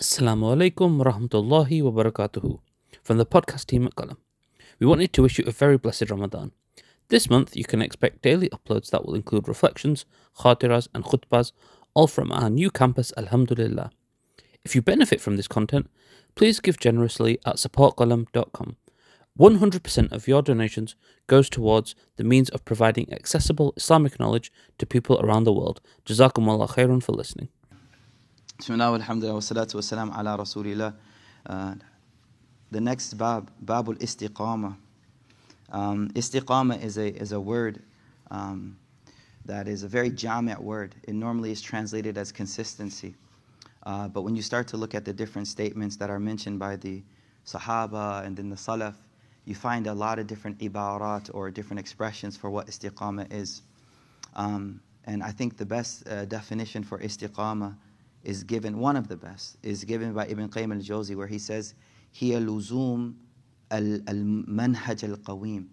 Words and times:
Assalamu 0.00 0.54
alaikum 0.54 0.96
wa 0.96 1.10
rahmatullahi 1.10 1.82
wa 1.82 2.58
from 3.02 3.18
the 3.18 3.26
podcast 3.26 3.66
team 3.66 3.84
at 3.84 3.96
Qalam. 3.96 4.16
We 4.78 4.86
wanted 4.86 5.12
to 5.12 5.22
wish 5.22 5.40
you 5.40 5.44
a 5.48 5.50
very 5.50 5.76
blessed 5.76 6.08
Ramadan. 6.08 6.52
This 7.08 7.28
month 7.28 7.56
you 7.56 7.64
can 7.64 7.82
expect 7.82 8.22
daily 8.22 8.48
uploads 8.50 8.90
that 8.90 9.04
will 9.04 9.16
include 9.16 9.48
reflections, 9.48 10.04
khatiras 10.38 10.86
and 10.94 11.02
khutbahs, 11.02 11.50
all 11.94 12.06
from 12.06 12.30
our 12.30 12.48
new 12.48 12.70
campus 12.70 13.12
Alhamdulillah. 13.16 13.90
If 14.64 14.76
you 14.76 14.82
benefit 14.82 15.20
from 15.20 15.36
this 15.36 15.48
content, 15.48 15.90
please 16.36 16.60
give 16.60 16.78
generously 16.78 17.40
at 17.44 17.56
supportqalam.com. 17.56 18.76
100% 19.36 20.12
of 20.12 20.28
your 20.28 20.42
donations 20.42 20.94
goes 21.26 21.50
towards 21.50 21.96
the 22.14 22.22
means 22.22 22.50
of 22.50 22.64
providing 22.64 23.12
accessible 23.12 23.74
Islamic 23.76 24.20
knowledge 24.20 24.52
to 24.78 24.86
people 24.86 25.18
around 25.18 25.42
the 25.42 25.52
world. 25.52 25.80
Jazakumullah 26.06 26.70
khairan 26.70 27.02
for 27.02 27.10
listening. 27.10 27.48
Wa 28.58 28.64
salatu 28.64 29.74
wa 29.76 29.80
salam 29.80 30.10
ala 30.10 30.36
rasulillah. 30.36 30.92
Uh, 31.46 31.74
the 32.72 32.80
next 32.80 33.14
bab, 33.14 33.52
babul 33.64 33.96
istiqama. 34.00 34.76
Um, 35.70 36.10
istiqama 36.10 36.82
is 36.82 36.98
a, 36.98 37.06
is 37.06 37.30
a 37.30 37.40
word 37.40 37.80
um, 38.32 38.76
that 39.44 39.68
is 39.68 39.84
a 39.84 39.88
very 39.88 40.10
jami' 40.10 40.56
word. 40.56 40.96
It 41.04 41.14
normally 41.14 41.52
is 41.52 41.62
translated 41.62 42.18
as 42.18 42.32
consistency. 42.32 43.14
Uh, 43.84 44.08
but 44.08 44.22
when 44.22 44.34
you 44.34 44.42
start 44.42 44.66
to 44.68 44.76
look 44.76 44.92
at 44.92 45.04
the 45.04 45.12
different 45.12 45.46
statements 45.46 45.94
that 45.96 46.10
are 46.10 46.18
mentioned 46.18 46.58
by 46.58 46.74
the 46.74 47.00
Sahaba 47.46 48.24
and 48.26 48.36
then 48.36 48.50
the 48.50 48.56
Salaf, 48.56 48.96
you 49.44 49.54
find 49.54 49.86
a 49.86 49.94
lot 49.94 50.18
of 50.18 50.26
different 50.26 50.58
ibarat 50.58 51.30
or 51.32 51.52
different 51.52 51.78
expressions 51.78 52.36
for 52.36 52.50
what 52.50 52.66
istiqama 52.66 53.32
is. 53.32 53.62
Um, 54.34 54.80
and 55.04 55.22
I 55.22 55.30
think 55.30 55.56
the 55.56 55.64
best 55.64 56.08
uh, 56.08 56.24
definition 56.24 56.82
for 56.82 56.98
istiqama 56.98 57.76
is 58.24 58.42
given, 58.44 58.78
one 58.78 58.96
of 58.96 59.08
the 59.08 59.16
best, 59.16 59.56
is 59.62 59.84
given 59.84 60.12
by 60.12 60.26
Ibn 60.26 60.48
Qayyim 60.48 60.74
al 60.74 60.80
Jawzi, 60.80 61.16
where 61.16 61.26
he 61.26 61.38
says, 61.38 61.74
Hiya 62.12 62.40
luzum 62.40 63.14
al 63.70 63.82
manhaj 63.82 65.08
al 65.08 65.16
qawim. 65.16 65.66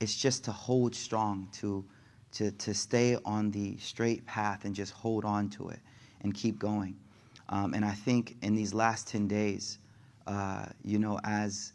It's 0.00 0.16
just 0.16 0.44
to 0.44 0.52
hold 0.52 0.94
strong, 0.94 1.48
to, 1.52 1.84
to, 2.32 2.50
to 2.52 2.74
stay 2.74 3.16
on 3.24 3.50
the 3.50 3.76
straight 3.78 4.24
path 4.26 4.64
and 4.64 4.74
just 4.74 4.92
hold 4.92 5.24
on 5.24 5.50
to 5.50 5.68
it 5.68 5.80
and 6.22 6.34
keep 6.34 6.58
going. 6.58 6.96
Um, 7.50 7.74
and 7.74 7.84
I 7.84 7.92
think 7.92 8.36
in 8.42 8.54
these 8.54 8.72
last 8.72 9.08
10 9.08 9.26
days, 9.26 9.78
uh, 10.26 10.66
you 10.84 10.98
know, 10.98 11.18
as 11.24 11.72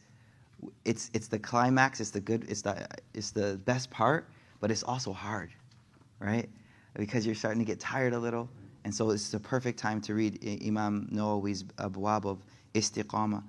it's, 0.86 1.12
it's 1.14 1.28
the 1.28 1.38
climax, 1.38 2.00
it's 2.00 2.12
the 2.12 2.22
good, 2.22 2.46
it's 2.50 2.62
the, 2.62 2.88
it's 3.14 3.32
the 3.32 3.60
best 3.66 3.92
part, 3.92 4.30
but 4.62 4.72
it's 4.72 4.84
also 4.84 5.12
hard, 5.12 5.52
right? 6.20 6.50
Because 6.96 7.26
you're 7.26 7.36
starting 7.36 7.60
to 7.60 7.66
get 7.66 7.80
tired 7.80 8.14
a 8.14 8.20
little 8.20 8.50
and 8.86 8.94
so 8.94 9.10
it's 9.10 9.32
the 9.32 9.40
perfect 9.40 9.80
time 9.80 10.00
to 10.02 10.14
read 10.14 10.40
Imam 10.64 11.10
Nawawi's 11.12 11.64
Abwab 11.80 12.26
of 12.26 12.46
Istiqama. 12.76 13.44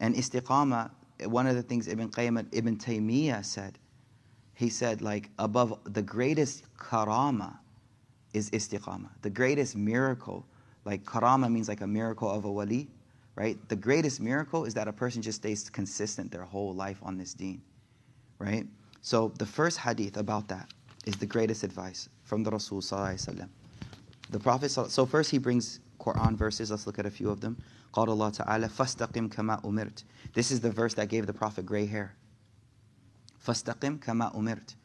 And 0.00 0.14
Istiqama, 0.14 0.90
one 1.24 1.46
of 1.46 1.56
the 1.56 1.62
things 1.62 1.88
Ibn 1.88 2.10
Qayyim 2.10 2.46
Ibn 2.52 2.76
Taymiyyah 2.76 3.42
said, 3.42 3.78
he 4.54 4.68
said, 4.68 5.00
like, 5.00 5.30
above 5.38 5.78
the 5.84 6.02
greatest 6.02 6.64
karama 6.76 7.56
is 8.34 8.50
istiqama. 8.50 9.08
The 9.22 9.30
greatest 9.30 9.76
miracle, 9.76 10.44
like 10.84 11.04
karama 11.04 11.50
means 11.50 11.68
like 11.68 11.80
a 11.80 11.86
miracle 11.86 12.30
of 12.30 12.44
a 12.44 12.52
wali, 12.52 12.90
right? 13.34 13.56
The 13.70 13.76
greatest 13.76 14.20
miracle 14.20 14.66
is 14.66 14.74
that 14.74 14.88
a 14.88 14.92
person 14.92 15.22
just 15.22 15.38
stays 15.38 15.70
consistent 15.70 16.30
their 16.30 16.44
whole 16.44 16.74
life 16.74 16.98
on 17.02 17.16
this 17.16 17.32
deen, 17.32 17.62
right? 18.38 18.66
So 19.00 19.32
the 19.38 19.46
first 19.46 19.78
hadith 19.78 20.18
about 20.18 20.48
that 20.48 20.70
is 21.06 21.16
the 21.16 21.26
greatest 21.26 21.62
advice 21.62 22.10
from 22.24 22.42
the 22.42 22.50
Rasul 22.50 22.82
sallallahu 22.82 23.14
alaihi 23.14 23.34
wasallam. 23.34 23.48
The 24.31 24.39
Prophet, 24.39 24.69
so 24.69 25.05
first 25.05 25.31
he 25.31 25.37
brings 25.37 25.79
Quran 25.99 26.35
verses. 26.35 26.71
Let's 26.71 26.85
look 26.85 26.99
at 26.99 27.05
a 27.05 27.11
few 27.11 27.29
of 27.29 27.41
them. 27.41 27.57
قال 27.93 28.07
الله 28.07 28.29
تعالى 28.43 28.69
فاستقم 28.69 29.29
كما 29.29 29.63
أمرت. 29.63 30.03
This 30.33 30.51
is 30.51 30.59
the 30.59 30.71
verse 30.71 30.93
that 30.95 31.07
gave 31.07 31.25
the 31.25 31.33
Prophet 31.33 31.65
gray 31.65 31.85
hair. 31.85 32.15
فاستقم 33.45 33.99
كما 33.99 34.35
أمرت. 34.35 34.75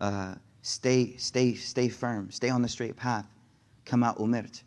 Uh, 0.00 0.34
stay, 0.62 1.16
stay, 1.16 1.54
stay 1.54 1.88
firm. 1.88 2.30
Stay 2.30 2.50
on 2.50 2.62
the 2.62 2.68
straight 2.68 2.96
path. 2.96 3.26
كما 3.86 4.18
أمرت. 4.20 4.62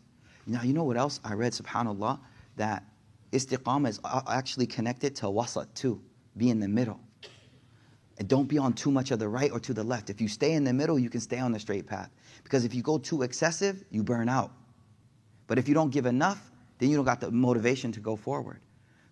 Now 0.46 0.62
you 0.62 0.72
know 0.72 0.84
what 0.84 0.96
else 0.96 1.20
I 1.24 1.34
read? 1.34 1.52
Subhanallah, 1.52 2.18
that 2.56 2.84
istiqamah 3.32 3.88
is 3.88 4.00
actually 4.28 4.66
connected 4.66 5.14
to 5.16 5.26
wasat 5.26 5.72
too. 5.74 6.02
Be 6.36 6.50
in 6.50 6.60
the 6.60 6.68
middle. 6.68 7.00
And 8.19 8.27
don't 8.27 8.49
be 8.49 8.57
on 8.57 8.73
too 8.73 8.91
much 8.91 9.11
of 9.11 9.19
the 9.19 9.29
right 9.29 9.49
or 9.49 9.59
to 9.61 9.73
the 9.73 9.83
left. 9.83 10.09
If 10.09 10.19
you 10.19 10.27
stay 10.27 10.51
in 10.51 10.65
the 10.65 10.73
middle, 10.73 10.99
you 10.99 11.09
can 11.09 11.21
stay 11.21 11.39
on 11.39 11.53
the 11.53 11.59
straight 11.59 11.87
path. 11.87 12.09
Because 12.43 12.65
if 12.65 12.73
you 12.73 12.81
go 12.81 12.97
too 12.97 13.21
excessive, 13.21 13.83
you 13.89 14.03
burn 14.03 14.27
out. 14.27 14.51
But 15.47 15.57
if 15.57 15.69
you 15.69 15.73
don't 15.73 15.89
give 15.89 16.05
enough, 16.05 16.51
then 16.77 16.89
you 16.89 16.97
don't 16.97 17.05
got 17.05 17.21
the 17.21 17.31
motivation 17.31 17.93
to 17.93 18.01
go 18.01 18.17
forward. 18.17 18.59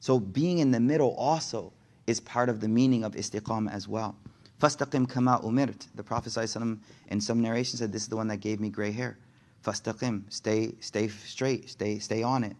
So 0.02 0.20
being 0.20 0.60
in 0.60 0.72
the 0.72 0.80
middle 0.82 1.16
also 1.16 1.72
is 2.06 2.20
part 2.20 2.50
of 2.50 2.60
the 2.60 2.68
meaning 2.68 3.06
of 3.06 3.14
istiqamah 3.14 3.74
as 3.74 3.88
well. 3.88 4.16
Fastaqim 4.62 5.08
kama 5.10 5.40
umirt. 5.44 5.88
The 5.96 6.04
Prophet 6.04 6.30
ﷺ 6.30 6.80
in 7.08 7.22
some 7.22 7.42
narrations 7.42 7.80
said, 7.80 7.92
This 7.92 8.04
is 8.04 8.08
the 8.10 8.18
one 8.18 8.28
that 8.28 8.38
gave 8.38 8.60
me 8.60 8.70
gray 8.70 8.92
hair. 8.92 9.18
Fastaqim. 9.64 10.24
Stay, 10.30 10.74
stay 10.82 11.08
straight, 11.08 11.70
stay, 11.70 12.00
stay 12.00 12.24
on 12.24 12.44
it. 12.44 12.56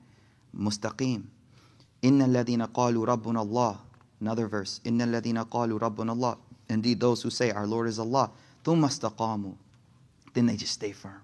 Mustaqim. 0.56 1.26
Inna 2.02 2.26
alladhina 2.26 2.70
qalu 2.70 3.06
rabbuna 3.06 3.40
Allah. 3.40 3.82
Another 4.21 4.47
verse. 4.47 4.81
Inna 4.85 5.07
alladhina 5.07 5.49
qalu 5.49 5.79
rabbuna 5.79 6.11
Allah. 6.11 6.39
Indeed, 6.69 7.01
those 7.01 7.23
who 7.23 7.31
say, 7.31 7.51
Our 7.51 7.67
Lord 7.67 7.89
is 7.89 7.99
Allah. 7.99 8.31
Thumma 8.65 8.89
istaqamu 8.89 9.57
then 10.35 10.47
they 10.47 10.57
just 10.57 10.73
stay 10.73 10.93
firm. 10.93 11.23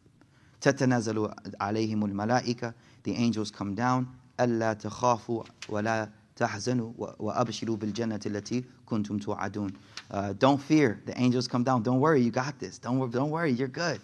تتنزل 0.60 1.34
عليهم 1.60 2.04
الملائكة 2.04 2.74
The 3.04 3.14
angels 3.14 3.50
come 3.50 3.74
down 3.74 4.06
ألا 4.40 4.72
تخافوا 4.72 5.44
ولا 5.68 6.10
تحزنوا 6.36 6.92
وأبشروا 6.98 7.76
بالجنة 7.76 8.20
التي 8.26 8.64
كنتم 8.86 9.18
توعدون 9.18 9.72
uh, 10.10 10.32
Don't 10.32 10.60
fear. 10.60 11.00
The 11.06 11.18
angels 11.20 11.48
come 11.48 11.64
down. 11.64 11.82
Don't 11.82 12.00
worry, 12.00 12.20
you 12.22 12.30
got 12.30 12.58
this. 12.58 12.78
Don't, 12.78 13.10
don't 13.10 13.30
worry, 13.30 13.52
you're 13.52 13.68
good. 13.68 14.00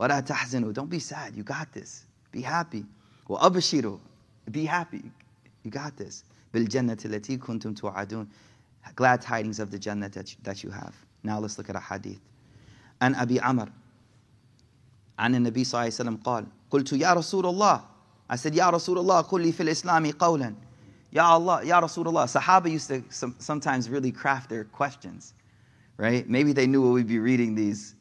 ولا 0.00 0.20
تحزنوا 0.20 0.72
Don't 0.74 0.90
be 0.90 0.98
sad, 0.98 1.36
you 1.36 1.42
got 1.42 1.72
this. 1.72 2.04
Be 2.32 2.42
happy. 2.42 2.84
وأبشروا 3.28 3.98
Be 4.50 4.64
happy. 4.64 5.10
You 5.62 5.70
got 5.70 5.96
this. 5.96 6.24
بالجنة 6.54 6.98
التي 7.04 7.36
كنتم 7.36 7.74
توعدون 7.74 8.28
Glad 8.96 9.20
tidings 9.20 9.60
of 9.60 9.70
the 9.70 9.78
Jannah 9.78 10.08
that 10.08 10.32
you, 10.32 10.38
that 10.44 10.64
you 10.64 10.70
have. 10.70 10.94
Now 11.22 11.38
let's 11.38 11.58
look 11.58 11.68
at 11.68 11.76
a 11.76 11.80
hadith. 11.80 12.20
عن 13.02 13.14
أبي 13.14 13.40
عمر 13.40 13.68
عن 15.18 15.34
النبي 15.34 15.64
صلى 15.64 15.72
الله 15.72 15.84
عليه 15.84 15.94
وسلم 15.94 16.16
قال 16.16 16.46
قلت 16.70 16.92
يا 16.92 17.12
رسول 17.12 17.46
الله 17.46 17.84
I 18.30 18.36
said 18.36 18.54
يا 18.54 18.70
رسول 18.70 18.98
الله 18.98 19.20
قل 19.20 19.42
لي 19.42 19.52
في 19.52 19.62
الإسلام 19.62 20.10
قولا 20.10 20.54
يا 21.12 21.22
Allah 21.22 21.64
يا 21.64 21.78
رسول 21.80 22.08
الله 22.08 22.26
Sahaba 22.26 22.70
used 22.70 22.88
to 22.88 23.02
some, 23.10 23.34
sometimes 23.38 23.88
really 23.88 24.12
craft 24.12 24.50
their 24.50 24.64
questions 24.64 25.34
right 25.96 26.28
maybe 26.28 26.52
they 26.52 26.66
knew 26.66 26.82
what 26.82 26.92
we'd 26.92 27.06
be 27.06 27.18
reading 27.18 27.54
these 27.54 27.94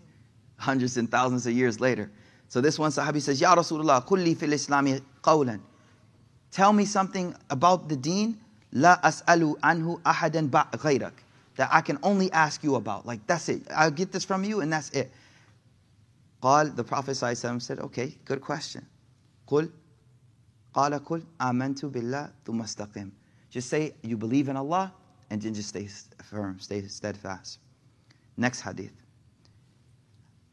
hundreds 0.58 0.98
and 0.98 1.10
thousands 1.12 1.46
of 1.46 1.54
years 1.54 1.80
later 1.80 2.12
so 2.48 2.60
this 2.62 2.80
one 2.80 2.92
Sahabi 2.92 3.22
says 3.22 3.42
يا 3.42 3.54
رسول 3.54 3.82
الله 3.82 4.00
قل 4.00 4.20
لي 4.20 4.36
في 4.36 4.46
الإسلام 4.46 5.00
قولا 5.24 5.60
Tell 6.50 6.74
me 6.74 6.86
something 6.86 7.36
about 7.50 7.90
the 7.90 7.96
deen 7.96 8.40
لا 8.72 9.08
أسأل 9.08 9.56
عنه 9.64 10.00
أحدا 10.08 10.50
غيرك 10.76 11.14
that 11.58 11.70
I 11.72 11.82
can 11.82 11.98
only 12.04 12.32
ask 12.32 12.64
you 12.64 12.76
about 12.76 13.06
like 13.06 13.26
that's 13.28 13.50
it 13.50 13.62
I'll 13.76 13.92
get 13.92 14.12
this 14.12 14.24
from 14.26 14.44
you 14.44 14.62
and 14.62 14.72
that's 14.72 14.90
it 14.92 15.12
قال 16.42 16.76
the 16.76 16.84
Prophet 16.84 17.12
ﷺ 17.12 17.62
said, 17.62 17.80
okay, 17.80 18.16
good 18.26 18.42
question. 18.42 18.86
قل 19.48 19.70
قال 20.74 20.94
قل 21.04 21.24
آمنت 21.42 21.86
بالله 21.86 22.32
ثم 22.46 22.62
استقم. 22.62 23.12
Just 23.50 23.70
say 23.70 23.96
you 24.04 24.18
believe 24.18 24.50
in 24.50 24.58
Allah 24.58 24.94
and 25.30 25.42
then 25.42 25.54
just 25.54 25.70
stay 25.70 25.88
firm, 26.24 26.60
stay 26.60 26.86
steadfast. 26.88 27.60
Next 28.38 28.62
hadith. 28.62 28.94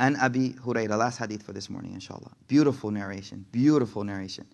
And 0.01 0.17
Abi 0.17 0.55
Huraira, 0.55 0.99
last 0.99 1.19
hadith 1.19 1.43
for 1.43 1.53
this 1.53 1.69
morning, 1.69 1.93
inshallah. 1.93 2.33
Beautiful 2.49 2.91
narration, 2.91 3.45
beautiful 3.53 4.05
narration. 4.05 4.47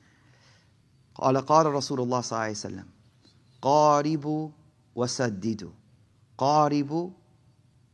قال 1.15 1.37
قال 1.47 1.67
رسول 1.67 2.01
الله 2.01 2.21
صلى 2.21 2.33
الله 2.33 2.45
عليه 2.45 2.51
وسلم 2.51 2.87
قاربوا 3.62 4.50
وسددوا. 4.96 5.72
قاربوا 6.38 7.10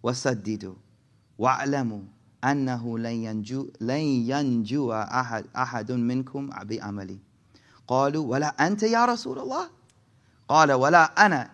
وسددوا. 0.03 0.73
واعلموا 1.39 2.01
أنه 2.43 2.99
لن 2.99 3.11
ينجو, 3.11 3.67
لن 3.81 4.03
ينجو 4.31 4.93
أحد, 4.93 5.45
أحد 5.55 5.91
منكم 5.91 6.49
بعملي. 6.49 7.19
قالوا 7.87 8.25
ولا 8.25 8.67
أنت 8.67 8.83
يا 8.83 9.05
رسول 9.05 9.39
الله؟ 9.39 9.69
قال 10.49 10.71
ولا 10.71 11.25
أنا 11.25 11.49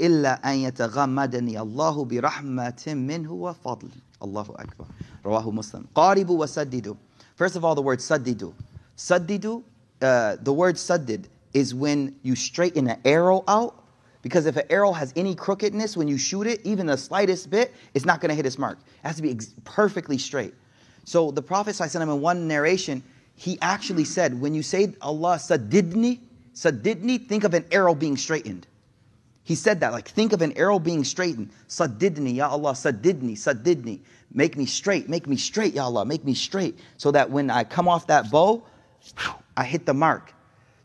إلا 0.00 0.52
أن 0.52 0.56
يتغمدني 0.56 1.60
الله 1.60 2.04
برحمة 2.04 2.84
منه 2.86 3.32
وفضل. 3.32 3.88
الله 4.22 4.46
أكبر. 4.50 4.86
رواه 5.26 5.50
مسلم. 5.50 5.84
قاربوا 5.94 6.44
وسددوا. 6.44 6.94
First 7.36 7.56
of 7.56 7.64
all, 7.64 7.74
the 7.74 7.82
word 7.82 8.00
saddidu. 8.00 8.52
Saddidu, 8.96 9.62
uh, 10.00 10.36
the 10.42 10.52
word 10.52 10.76
saddid 10.78 11.28
is 11.56 11.74
when 11.74 12.14
you 12.22 12.36
straighten 12.36 12.88
an 12.88 13.00
arrow 13.04 13.42
out 13.48 13.82
because 14.22 14.46
if 14.46 14.56
an 14.56 14.66
arrow 14.70 14.92
has 14.92 15.12
any 15.16 15.34
crookedness, 15.34 15.96
when 15.96 16.08
you 16.08 16.18
shoot 16.18 16.46
it, 16.46 16.60
even 16.64 16.86
the 16.86 16.96
slightest 16.96 17.48
bit, 17.48 17.72
it's 17.94 18.04
not 18.04 18.20
going 18.20 18.28
to 18.28 18.34
hit 18.34 18.44
its 18.44 18.58
mark. 18.58 18.78
It 18.78 19.06
has 19.06 19.16
to 19.16 19.22
be 19.22 19.30
ex- 19.30 19.54
perfectly 19.64 20.18
straight. 20.18 20.52
So 21.04 21.30
the 21.30 21.42
Prophet 21.42 21.76
ﷺ 21.76 22.02
in 22.02 22.20
one 22.20 22.48
narration, 22.48 23.02
he 23.36 23.58
actually 23.62 24.04
said, 24.04 24.38
when 24.40 24.52
you 24.54 24.62
say 24.62 24.94
Allah 25.00 25.36
sadidni, 25.36 26.20
Sadidni, 26.56 27.28
think 27.28 27.44
of 27.44 27.52
an 27.52 27.66
arrow 27.70 27.94
being 27.94 28.16
straightened. 28.16 28.66
He 29.44 29.54
said 29.54 29.80
that, 29.80 29.92
like, 29.92 30.08
think 30.08 30.32
of 30.32 30.40
an 30.40 30.56
arrow 30.56 30.78
being 30.78 31.04
straightened. 31.04 31.50
Sadidni, 31.68 32.34
Ya 32.34 32.48
Allah, 32.48 32.72
sadidni, 32.72 33.32
sadidni. 33.32 34.00
Make 34.32 34.56
me 34.56 34.64
straight, 34.64 35.08
make 35.08 35.28
me 35.28 35.36
straight, 35.36 35.74
Ya 35.74 35.84
Allah, 35.84 36.06
make 36.06 36.24
me 36.24 36.32
straight. 36.34 36.78
So 36.96 37.10
that 37.12 37.30
when 37.30 37.50
I 37.50 37.62
come 37.62 37.86
off 37.88 38.06
that 38.06 38.30
bow, 38.30 38.64
I 39.56 39.64
hit 39.64 39.84
the 39.84 39.94
mark. 39.94 40.32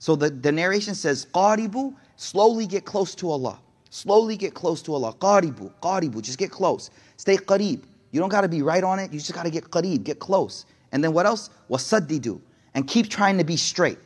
So 0.00 0.16
the, 0.16 0.30
the 0.30 0.52
narration 0.52 0.94
says, 0.94 1.26
Qaribu, 1.34 1.94
slowly 2.16 2.66
get 2.66 2.84
close 2.84 3.14
to 3.16 3.30
Allah. 3.30 3.58
Slowly 3.90 4.36
get 4.36 4.54
close 4.54 4.82
to 4.82 4.94
Allah. 4.94 5.14
Qaribu, 5.14 5.72
qaribu, 5.80 6.20
just 6.20 6.38
get 6.38 6.50
close. 6.50 6.90
Stay 7.16 7.36
qarib. 7.36 7.82
You 8.10 8.20
don't 8.20 8.28
got 8.28 8.42
to 8.42 8.48
be 8.48 8.62
right 8.62 8.84
on 8.84 8.98
it. 8.98 9.12
You 9.12 9.18
just 9.18 9.32
got 9.32 9.44
to 9.44 9.50
get 9.50 9.64
qarib, 9.64 10.04
get 10.04 10.18
close. 10.18 10.66
And 10.92 11.02
then 11.02 11.12
what 11.12 11.24
else? 11.26 11.50
Wasaddidu. 11.70 12.40
And 12.74 12.86
keep 12.86 13.08
trying 13.08 13.38
to 13.38 13.44
be 13.44 13.56
straight. 13.56 13.98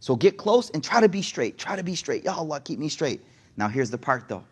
So 0.00 0.16
get 0.16 0.38
close 0.38 0.70
and 0.70 0.82
try 0.82 1.00
to 1.00 1.08
be 1.08 1.22
straight. 1.22 1.58
Try 1.58 1.76
to 1.76 1.82
be 1.82 1.94
straight. 1.94 2.24
Ya 2.24 2.34
Allah, 2.34 2.60
keep 2.60 2.78
me 2.78 2.88
straight. 2.88 3.20
Now 3.56 3.68
here's 3.68 3.90
the 3.90 3.98
part 3.98 4.28
though. 4.28 4.44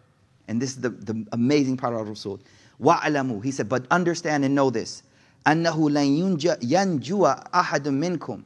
And 0.49 0.61
this 0.61 0.71
is 0.71 0.81
the, 0.81 0.91
the 0.91 1.27
amazing 1.33 1.77
part 1.77 1.95
of 1.95 2.09
Rasul. 2.09 2.41
Wa'alamu. 2.81 3.43
He 3.43 3.51
said, 3.51 3.69
but 3.69 3.87
understand 3.91 4.45
and 4.45 4.55
know 4.55 4.71
this. 4.71 5.03
أنه 5.47 5.91
لن 5.91 6.39
ينجو 6.63 7.45
أحد 7.55 7.89
منكم. 7.89 8.43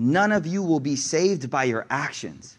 None 0.00 0.30
of 0.30 0.46
you 0.46 0.62
will 0.62 0.78
be 0.78 0.94
saved 0.94 1.50
by 1.50 1.64
your 1.64 1.84
actions. 1.90 2.56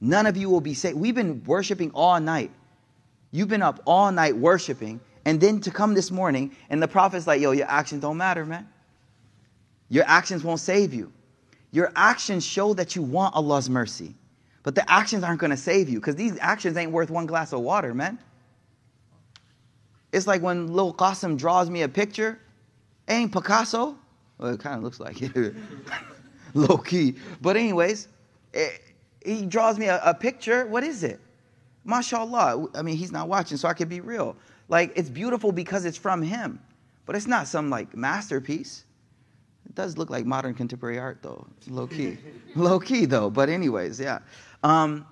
None 0.00 0.24
of 0.24 0.34
you 0.34 0.48
will 0.48 0.62
be 0.62 0.72
saved. 0.72 0.96
We've 0.96 1.14
been 1.14 1.44
worshiping 1.44 1.90
all 1.94 2.18
night. 2.18 2.50
You've 3.32 3.48
been 3.48 3.60
up 3.60 3.82
all 3.84 4.10
night 4.10 4.34
worshiping, 4.34 4.98
and 5.26 5.38
then 5.38 5.60
to 5.60 5.70
come 5.70 5.92
this 5.92 6.10
morning, 6.10 6.56
and 6.70 6.82
the 6.82 6.88
prophet's 6.88 7.26
like, 7.26 7.42
yo, 7.42 7.50
your 7.50 7.68
actions 7.68 8.00
don't 8.00 8.16
matter, 8.16 8.46
man. 8.46 8.66
Your 9.90 10.04
actions 10.06 10.42
won't 10.42 10.60
save 10.60 10.94
you. 10.94 11.12
Your 11.70 11.92
actions 11.96 12.46
show 12.46 12.72
that 12.74 12.96
you 12.96 13.02
want 13.02 13.34
Allah's 13.34 13.68
mercy. 13.68 14.14
But 14.62 14.74
the 14.74 14.90
actions 14.90 15.24
aren't 15.24 15.38
going 15.38 15.50
to 15.50 15.56
save 15.56 15.90
you 15.90 16.00
because 16.00 16.16
these 16.16 16.38
actions 16.40 16.78
ain't 16.78 16.92
worth 16.92 17.10
one 17.10 17.26
glass 17.26 17.52
of 17.52 17.60
water, 17.60 17.92
man. 17.92 18.18
It's 20.12 20.26
like 20.26 20.40
when 20.40 20.72
Lil 20.72 20.94
Qasim 20.94 21.36
draws 21.36 21.68
me 21.68 21.82
a 21.82 21.88
picture, 21.88 22.38
ain't 23.06 23.32
Picasso. 23.32 23.98
Well, 24.38 24.54
it 24.54 24.60
kind 24.60 24.76
of 24.76 24.82
looks 24.82 24.98
like 24.98 25.20
it, 25.20 25.54
low 26.68 26.78
key. 26.78 27.16
But, 27.40 27.56
anyways, 27.56 28.08
it, 28.52 28.82
eh, 29.24 29.30
he 29.38 29.46
draws 29.46 29.78
me 29.78 29.86
a, 29.86 30.00
a 30.04 30.14
picture. 30.14 30.66
What 30.66 30.84
is 30.84 31.02
it? 31.02 31.20
MashaAllah. 31.86 32.76
I 32.76 32.82
mean, 32.82 32.96
he's 32.96 33.12
not 33.12 33.28
watching, 33.28 33.56
so 33.56 33.68
I 33.68 33.74
can 33.74 33.88
be 33.88 34.00
real. 34.00 34.36
Like, 34.68 34.92
it's 34.96 35.10
beautiful 35.10 35.52
because 35.52 35.84
it's 35.84 35.96
from 35.96 36.22
him, 36.22 36.60
but 37.06 37.16
it's 37.16 37.26
not 37.26 37.48
some 37.48 37.70
like 37.70 37.96
masterpiece. 37.96 38.84
It 39.66 39.74
does 39.74 39.96
look 39.96 40.10
like 40.10 40.26
modern 40.26 40.54
contemporary 40.54 40.98
art, 40.98 41.18
though, 41.22 41.46
low 41.68 41.86
key. 41.86 42.18
low 42.54 42.78
key, 42.88 43.04
though. 43.04 43.30
But, 43.30 43.48
anyways, 43.48 44.00
yeah. 44.00 44.20
Um, 44.62 45.06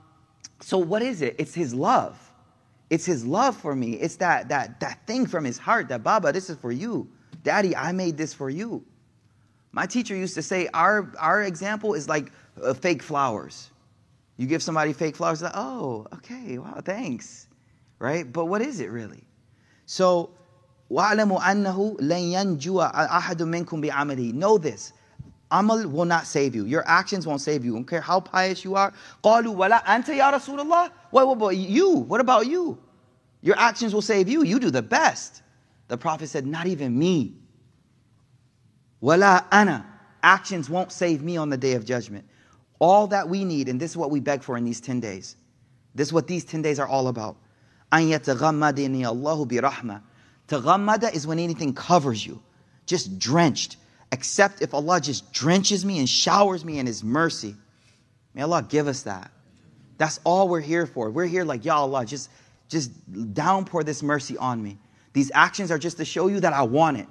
so 0.61 0.79
what 0.79 1.03
is 1.03 1.23
it? 1.23 1.37
It's 1.39 1.55
his 1.55 1.75
love. 1.75 2.19
It's 2.91 3.07
his 3.07 3.25
love 3.25 3.57
for 3.57 3.75
me. 3.75 3.95
It's 3.95 4.17
that 4.17 4.49
that 4.49 4.81
that 4.81 5.07
thing 5.07 5.27
from 5.27 5.45
his 5.45 5.59
heart 5.59 5.89
that 5.89 6.03
Baba, 6.03 6.33
this 6.33 6.51
is 6.51 6.57
for 6.57 6.73
you. 6.73 7.09
Daddy, 7.43 7.75
I 7.75 7.93
made 7.93 8.17
this 8.17 8.35
for 8.35 8.51
you. 8.51 8.85
My 9.72 9.86
teacher 9.86 10.16
used 10.16 10.36
to 10.36 10.42
say 10.42 10.68
our 10.74 11.12
our 11.20 11.44
example 11.44 11.94
is 11.94 12.08
like 12.08 12.32
uh, 12.62 12.74
fake 12.74 13.04
flowers. 13.04 13.72
You 14.38 14.48
give 14.48 14.62
somebody 14.62 14.92
fake 14.92 15.16
flowers, 15.16 15.42
like, 15.42 15.54
oh, 15.56 16.08
okay, 16.14 16.58
wow, 16.58 16.82
thanks. 16.84 17.48
Right? 18.00 18.32
But 18.32 18.46
what 18.46 18.62
is 18.62 18.82
it 18.82 18.90
really? 18.90 19.24
So 19.86 20.32
وَاعْلَمُوا 20.92 21.40
أَنَّهُ 21.42 22.00
لَن 22.00 22.60
يَنْجُوَ 22.60 22.94
أَحَدٌ 22.94 23.38
مِّنكُمْ 23.42 23.90
بِعَمَلِهِ 23.90 24.34
Know 24.34 24.58
this. 24.58 24.94
Amal 25.52 25.88
will 25.88 26.06
not 26.06 26.28
save 26.28 26.56
you. 26.56 26.66
Your 26.66 26.84
actions 26.88 27.26
won't 27.26 27.42
save 27.42 27.64
you. 27.64 27.74
I 27.74 27.78
don't 27.78 27.86
care 27.86 28.02
how 28.02 28.20
pious 28.20 28.64
you 28.64 28.76
are. 28.76 28.94
قالوا 29.24 29.56
ولا 29.56 29.84
أنت 29.84 30.10
يا 30.10 30.32
رسول 30.32 30.60
الله. 30.60 30.92
What, 31.12 31.28
what 31.28 31.34
about 31.34 31.58
you? 31.58 31.90
What 31.92 32.22
about 32.22 32.48
you? 32.48 32.78
Your 33.42 33.58
actions 33.58 33.94
will 33.94 34.02
save 34.02 34.28
you. 34.28 34.44
You 34.44 34.60
do 34.60 34.70
the 34.70 34.82
best. 34.82 35.42
The 35.88 35.98
Prophet 35.98 36.28
said, 36.28 36.46
not 36.46 36.68
even 36.68 36.98
me. 36.98 37.36
Wala 39.01 39.47
ana. 39.51 39.87
Actions 40.23 40.69
won't 40.69 40.93
save 40.93 41.23
me 41.23 41.37
on 41.37 41.49
the 41.49 41.57
day 41.57 41.73
of 41.73 41.85
judgment. 41.85 42.27
All 42.79 43.07
that 43.09 43.29
we 43.29 43.45
need, 43.45 43.69
and 43.69 43.81
this 43.81 43.93
is 43.93 43.97
what 43.97 44.11
we 44.11 44.21
beg 44.21 44.43
for 44.43 44.57
in 44.57 44.65
these 44.65 44.81
10 44.81 45.01
days. 45.01 45.37
This 45.95 46.09
is 46.09 46.13
what 46.13 46.27
these 46.27 46.45
10 46.45 46.63
days 46.63 46.79
are 46.79 46.87
all 46.87 47.09
about. 47.09 47.37
An 47.93 48.03
yataghammadini 48.03 49.05
Allahu 49.05 49.47
bi 49.47 49.57
rahmah. 49.57 50.03
Taghammada 50.49 51.13
is 51.15 51.27
when 51.27 51.39
anything 51.39 51.75
covers 51.75 52.25
you, 52.27 52.43
just 52.87 53.19
drenched. 53.19 53.77
Except 54.13 54.61
if 54.61 54.75
Allah 54.75 55.01
just 55.01 55.33
drenches 55.33 55.85
me 55.85 55.99
and 55.99 56.09
showers 56.09 56.65
me 56.65 56.79
in 56.79 56.87
His 56.87 57.05
mercy. 57.05 57.55
May 58.35 58.43
Allah 58.43 58.67
give 58.69 58.89
us 58.89 59.03
that. 59.03 59.31
That's 59.99 60.19
all 60.25 60.49
we're 60.49 60.61
here 60.61 60.87
for. 60.87 61.11
We're 61.11 61.27
here 61.27 61.45
like, 61.45 61.65
Ya 61.65 61.77
Allah, 61.77 62.05
just, 62.05 62.31
just 62.69 62.91
downpour 63.35 63.85
this 63.85 64.03
mercy 64.03 64.37
on 64.37 64.63
me. 64.63 64.79
These 65.13 65.31
actions 65.35 65.71
are 65.71 65.79
just 65.79 65.99
to 65.99 66.05
show 66.05 66.27
you 66.29 66.41
that 66.41 66.53
I 66.53 66.63
want 66.63 66.99
it. 66.99 67.09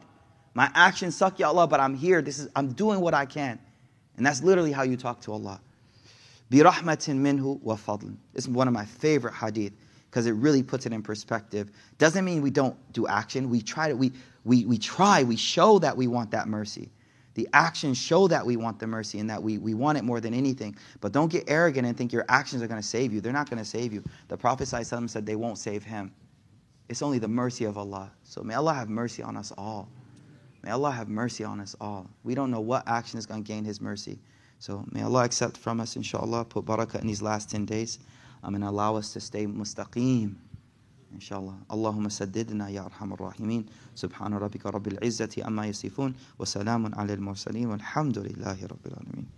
My 0.55 0.71
actions 0.75 1.17
suck, 1.17 1.39
Ya 1.39 1.49
Allah, 1.49 1.67
but 1.67 1.81
I'm 1.81 1.95
here. 1.95 2.23
This 2.23 2.39
is, 2.39 2.49
I'm 2.55 2.73
doing 2.73 3.01
what 3.01 3.15
I 3.15 3.27
can. 3.27 3.59
And 4.17 4.25
that's 4.25 4.43
literally 4.43 4.73
how 4.73 4.83
you 4.83 4.97
talk 4.97 5.21
to 5.23 5.33
Allah. 5.33 5.61
برحمة 6.51 7.15
منه 7.15 7.61
وفضل. 7.65 8.17
This 8.33 8.45
is 8.45 8.49
one 8.49 8.69
of 8.69 8.75
my 8.75 8.85
favorite 8.85 9.35
hadith 9.35 9.73
because 10.11 10.27
it 10.27 10.33
really 10.33 10.62
puts 10.62 10.87
it 10.87 10.93
in 10.93 11.03
perspective. 11.03 11.71
Doesn't 11.99 12.25
mean 12.25 12.41
we 12.41 12.51
don't 12.51 12.77
do 12.93 13.09
action. 13.09 13.51
We 13.51 13.61
try 13.61 13.89
to, 13.89 13.97
we, 13.97 14.12
we, 14.45 14.65
we 14.65 14.79
try, 14.79 15.25
we 15.25 15.37
show 15.37 15.81
that 15.81 15.97
we 15.97 16.06
want 16.06 16.31
that 16.31 16.47
mercy. 16.47 16.91
The 17.35 17.49
actions 17.53 17.99
show 17.99 18.29
that 18.29 18.47
we 18.47 18.56
want 18.56 18.79
the 18.79 18.87
mercy 18.87 19.19
and 19.19 19.29
that 19.29 19.43
we, 19.43 19.59
we 19.59 19.75
want 19.75 19.99
it 19.99 20.05
more 20.05 20.21
than 20.21 20.33
anything. 20.33 20.77
But 21.01 21.11
don't 21.11 21.33
get 21.33 21.45
arrogant 21.49 21.85
and 21.85 21.97
think 21.97 22.12
your 22.12 22.25
actions 22.29 22.62
are 22.62 22.69
going 22.69 22.81
to 22.81 22.87
save 22.87 23.12
you. 23.12 23.21
They're 23.21 23.33
not 23.33 23.51
going 23.51 23.59
to 23.59 23.69
save 23.69 23.93
you. 23.93 24.05
The 24.29 24.37
Prophet 24.37 24.69
ﷺ 24.69 25.11
said 25.11 25.27
they 25.27 25.35
won't 25.35 25.59
save 25.59 25.83
him. 25.83 26.12
It's 26.89 27.03
only 27.03 27.19
the 27.19 27.27
mercy 27.27 27.65
of 27.65 27.77
Allah. 27.77 28.12
So 28.23 28.43
may 28.43 28.55
Allah 28.55 28.75
have 28.75 28.89
mercy 28.89 29.23
on 29.23 29.37
us 29.37 29.53
all. 29.59 29.89
May 30.62 30.71
Allah 30.71 30.91
have 30.91 31.09
mercy 31.09 31.45
on 31.45 31.61
us 31.61 31.77
all. 31.81 32.06
We 32.23 32.35
don't 32.35 32.51
know 32.51 32.61
what 32.61 32.85
action 32.87 33.19
is 33.19 33.27
going 33.27 33.45
to 33.45 33.47
gain 33.47 33.65
His 33.65 33.81
mercy. 33.81 34.19
So 34.59 34.85
may 34.93 35.03
Allah 35.03 35.25
accept 35.25 35.59
from 35.59 35.81
us, 35.81 35.97
inshallah, 35.97 36.47
put 36.47 36.65
barakah 36.65 37.01
in 37.01 37.06
these 37.06 37.21
last 37.21 37.51
10 37.51 37.67
days 37.67 37.99
um, 38.43 38.55
and 38.55 38.65
allow 38.65 38.97
us 38.97 39.12
to 39.12 39.21
stay 39.21 39.47
mustaqim. 39.47 40.37
إن 41.15 41.21
شاء 41.21 41.39
الله 41.39 41.56
اللهم 41.71 42.09
سددنا 42.09 42.69
يا 42.69 42.85
أرحم 42.87 43.12
الراحمين 43.12 43.67
سبحان 43.95 44.35
ربك 44.35 44.67
رب 44.67 44.87
العزة 44.87 45.43
أما 45.47 45.67
يصفون 45.67 46.15
وسلام 46.39 46.95
على 46.95 47.15
المرسلين 47.15 47.67
والحمد 47.67 48.19
لله 48.19 48.67
رب 48.67 48.87
العالمين 48.87 49.38